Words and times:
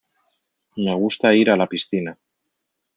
Me 0.87 0.95
gusta 1.03 1.33
ir 1.43 1.55
a 1.55 1.59
la 1.65 1.71
piscina. 1.77 2.19